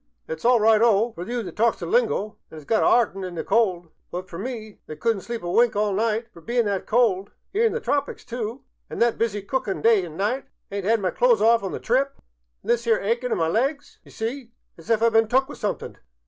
[0.27, 3.35] It's all right o fer you that talks the lingo an' as got 'ardened t'
[3.35, 3.91] the cold.
[4.09, 7.33] But fer me that could n't sleep a wink all night fer bein' that cold—
[7.53, 11.01] 'ere in the tropicks, too— an' that busy cookin' day an' night I ayn't 'ad
[11.01, 12.13] my clothes off on the trip,
[12.63, 15.27] an' this 'ere achin' in my legs, d' ye see, as if I 'd been
[15.27, 15.99] took with somethink.